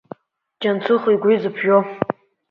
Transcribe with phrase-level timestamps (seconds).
[0.61, 1.77] Џьансыхә игәы изыԥжәо.